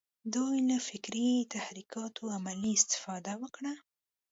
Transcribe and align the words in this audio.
دوی 0.33 0.55
له 0.69 0.77
فکري 0.87 1.29
تحرکاتو 1.53 2.23
عملي 2.37 2.71
استفاده 2.79 3.33
وکړه. 3.43 3.73